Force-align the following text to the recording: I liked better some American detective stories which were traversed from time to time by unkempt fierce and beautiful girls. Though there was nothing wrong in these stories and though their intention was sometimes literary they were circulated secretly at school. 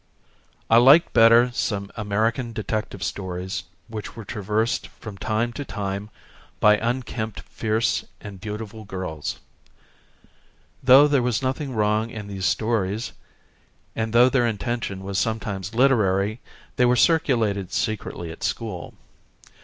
I 0.67 0.77
liked 0.77 1.13
better 1.13 1.51
some 1.51 1.91
American 1.95 2.53
detective 2.53 3.03
stories 3.03 3.65
which 3.87 4.15
were 4.15 4.25
traversed 4.25 4.87
from 4.87 5.15
time 5.15 5.53
to 5.53 5.63
time 5.63 6.09
by 6.59 6.77
unkempt 6.77 7.41
fierce 7.41 8.03
and 8.19 8.41
beautiful 8.41 8.83
girls. 8.83 9.37
Though 10.81 11.07
there 11.07 11.21
was 11.21 11.43
nothing 11.43 11.75
wrong 11.75 12.09
in 12.09 12.25
these 12.25 12.45
stories 12.47 13.11
and 13.95 14.11
though 14.11 14.27
their 14.27 14.47
intention 14.47 15.03
was 15.03 15.19
sometimes 15.19 15.75
literary 15.75 16.39
they 16.77 16.85
were 16.85 16.95
circulated 16.95 17.71
secretly 17.71 18.31
at 18.31 18.41
school. 18.41 18.95